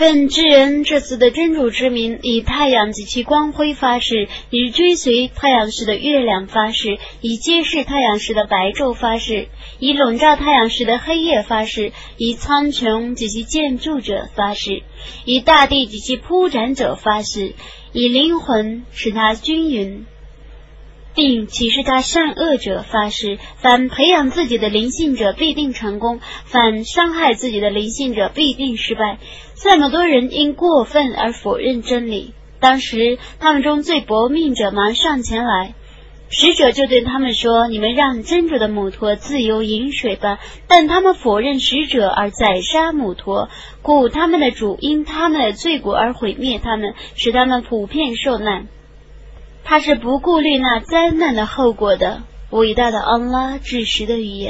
[0.00, 14.84] 奉至恩这次的真主之名，以太阳及其光辉发誓，以追随太阳时的月亮发誓，以揭示太阳时的白昼发誓，以笼罩太阳时的黑夜发誓，以苍穹及其建筑者发誓，
[15.26, 17.54] 以大地及其铺展者发誓，
[17.92, 20.06] 以灵魂使它均匀。
[21.14, 29.18] 并启示他善恶者发誓：凡培养自己的灵性者必定成功，反伤害自己的灵性者必定失败。
[29.54, 35.74] 这么多人因过分而否认真理，当时他们中最薄命者忙上前来，
[36.30, 43.48] 使者就对他们说：“你们让真主的母驼自由饮水吧。”但他们否认使者而宰杀母驼，
[43.82, 48.68] 故他们的主因他们的罪过而毁灭他们，使他们普遍受难。
[49.70, 54.48] 他是不顾虑那灾难的后果的，伟大的安拉至实的语言。